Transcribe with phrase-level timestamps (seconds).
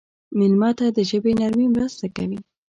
[0.37, 2.39] مېلمه ته د ژبې نرمي مرسته کوي.